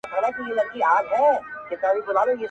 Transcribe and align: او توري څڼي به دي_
او 0.03 0.07
توري 1.79 1.81
څڼي 1.81 2.01
به 2.05 2.23
دي_ 2.27 2.33